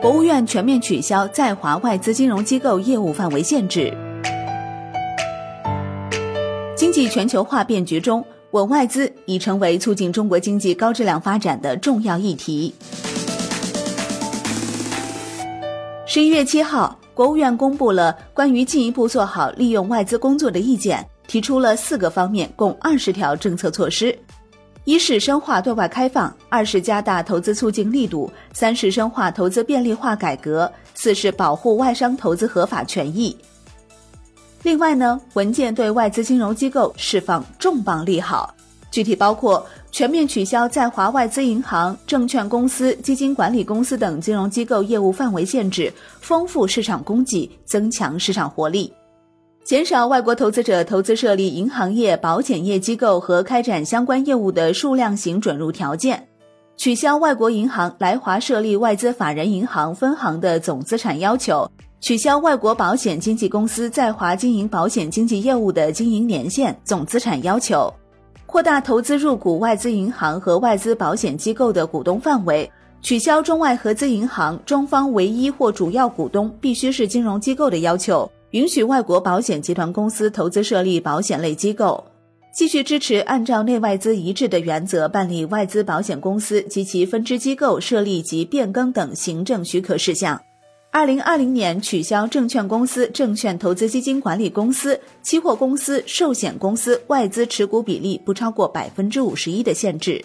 [0.00, 3.94] 国务院全面取消在华外资金融机构业务范围限制。
[6.74, 12.74] 经济全球化变局中，稳外资已成为促进中国经济高质量发展的重要议题。
[16.06, 24.18] 十一月七号，国务院公布了关于进一步做好利用外资工作的意见，提出了四个方面，共二十条政策措施：
[24.84, 33.36] 一是深化对外开放，二是加大投资促进力度，三是深化投资便利化改革，四是保护外商投资合法权益。
[34.62, 38.54] 另外呢，文件对外资金融机构释放重磅利好，
[38.90, 39.66] 具体包括。
[39.92, 48.88] 全面取消在华外资银行、证券公司、基金管理公司等金融机构业务范围限制，丰富市场供给，增强市场活力；
[49.62, 56.16] 减少外国投资者投资设立银行业、保险业机构和开展相关业务的数量型准入条件；
[56.76, 61.70] 取消外国银行来华设立外资法人银行分行的总资产要求；
[62.00, 67.92] 取消外国保险经纪公司在华经营保险经纪业务的经营年限、总资产要求。
[68.46, 72.68] 扩大投资入股外资银行和外资保险机构的股东范围，
[73.02, 82.04] 取消中外合资银行中方唯一或主要股东必须是金融机构的要求，允许外国保险集团公司投资设立保险类机构。
[82.52, 90.40] 继续支持按照内外资一致的原则办理外资保险公司及其分支机构设立及变更等行政许可事项。
[90.90, 100.24] 二零二零年取消证券公司、证券投资基金管理公司、期货公司、寿险公司外资持股比例不超过百分之五十一的限制。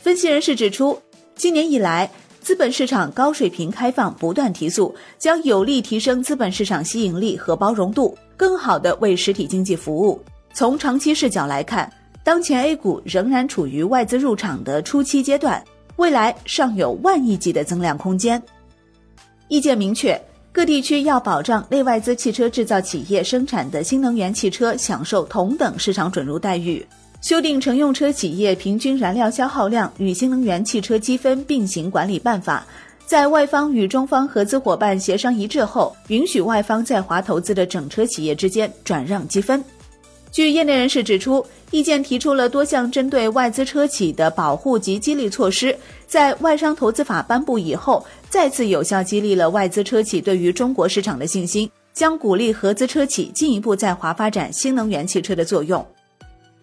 [0.00, 0.98] 分析人士指出，
[1.34, 2.10] 今年以来，
[2.46, 10.22] 资本市场高水平开放不断提速，将有力提升资本市场吸引力和包容度，更好地为实体经济服务。
[10.54, 15.60] 从长期视角来看，当前 A 股仍然处于外资入场的初期阶段，
[15.96, 18.40] 未来尚有万亿级的增量空间。
[19.48, 20.16] 意见明确，
[20.52, 26.86] 各地区要保障内外资汽车制造企业生产的新能源汽车享受同等市场准入待遇。
[27.22, 32.64] 修订乘用车企业平均燃料消耗量与新能源汽车积分并行管理办法，
[33.04, 39.64] 在外方与中方合资伙伴协商一致后，允许外方在华投资的整车企业之间转让积分。
[40.30, 55.84] 据业内人士指出，意见提出了多项针对外资车企的保护及激励措施，在外商投资法颁布以后，再次有效激励了外资车企对于中国市场的信心，将鼓励合资车企进一步在华发展新能源汽车的作用。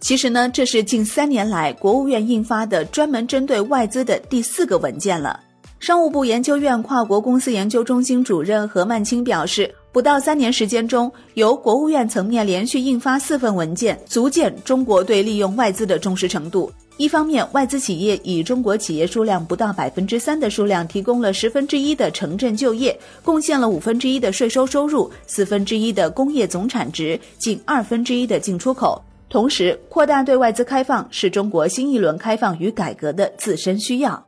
[0.00, 5.38] 其实呢，这是近三年来国务院印发的专门针对外资的第四个文件了。
[5.78, 9.72] 商务部研究院跨国公司研究中心主任何曼青表示。
[9.92, 16.70] 不到三年时间中，由国务院层面连续印发四份文件，足见中国对利用外资的重视程度。
[16.96, 29.02] 一方面，外资企业以中国企业数量不到百分之三的数量，提供了十分之一的城镇就业，贡献了五分之一的税收收入，四分之一的工业总产值，近二分之一的进出口。
[29.30, 34.26] 同时，扩大对外资开放是中国新一轮开放与改革的自身需要。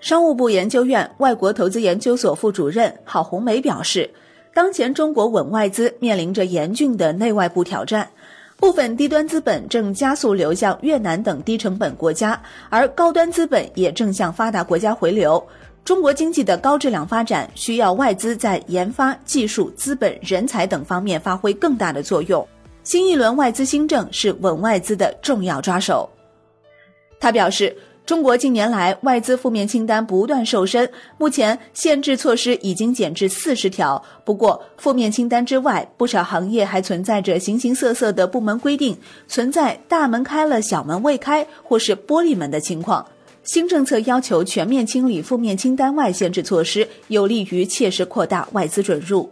[0.00, 4.10] 商务部研究院外国投资研究所副主任郝红梅表示。
[4.54, 8.06] 当前中国稳外资面临着严峻的内外部挑战，
[8.58, 12.38] 部分低端资本正加速流向越南等低成本国家，
[12.68, 15.42] 而高端资本也正向发达国家回流。
[15.86, 22.46] 中国经济的高质量发展需要外资在研发、技术、资本、人才等方面发挥更大的作用。
[22.84, 26.08] 新一轮外资新政是稳外资的重要抓手。
[27.20, 27.76] 他表示。
[28.04, 34.02] 中国近年来外资负面清单不断瘦身，目前限制措施已经减至四十条。
[34.24, 43.06] 不过，负面清单之外，不少行业还存在着形形色色的部门规定，存在大门开了小门未开或是玻璃门的情况。
[43.44, 49.30] 新政策要求全面清理负面清单外限制措施，有利于切实扩大外资准入。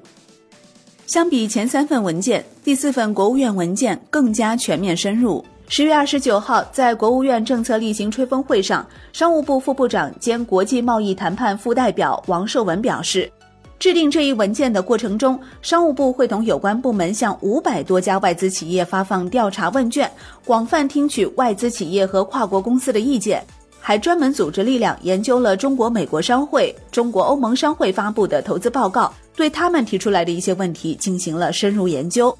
[1.11, 5.45] 相比前三份文件，第四份国务院文件更加全面深入。
[5.67, 13.29] 十月二十九号，在国务院政策例行吹风会上，商务部副部长兼国际贸易谈判副代表王受文表示，
[13.77, 20.09] 制定这一文件的过程中，商务部会同有关部门向五百多家外资企业发放调查问卷，
[20.45, 23.45] 广泛听取外资企业和跨国公司的意见，
[23.81, 32.37] 还专门组织力量研究了中国美国商会、中国欧盟商会发布的投资报告，对他们提出来的一些问题进行了深入研究。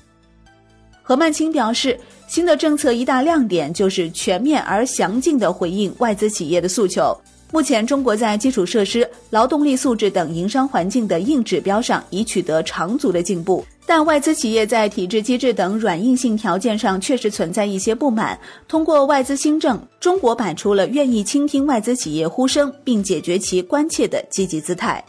[1.03, 1.99] 何曼青表示。
[2.31, 7.13] 新的政策一大亮点就是全面而详尽地回应外资企业的诉求。
[7.51, 18.39] 目前，中国在基础设施、劳动力素质等营商环境的硬指标上已取得长足的进步，但外资企业在体制机制等软硬性条件上确实存在一些不满。
[18.69, 25.05] 通过外资新政，中国摆出了愿意倾听外资企业呼声并解决其关切的积极姿态。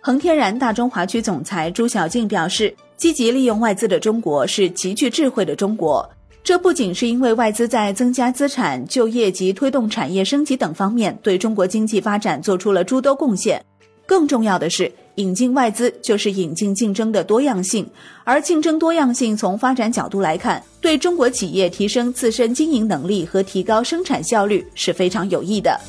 [0.00, 6.10] 恒天然大中华区总裁朱晓静表示，积极利用外资的中国是极具智慧的中国。
[6.42, 13.64] 这不仅是因为外资在增加资产、就业及推动产业升级等方面对中国经济发展做出了诸多贡献，
[14.04, 17.88] 更重要的是，引进外资就是引进竞争的多样性，
[18.22, 25.80] 而竞争多样性从发展角度来看，对中国企业提升自身经营能力和提高生产效率是非常有益的。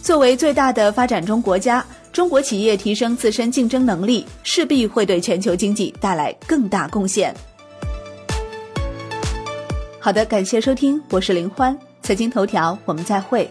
[0.00, 7.34] 作为最大的发展中国家，中国企业提升自身竞争能力，势必会对全球经济带来更大贡献。
[9.98, 13.50] 好的，感谢收听，我是林欢，财经头条，我们再会。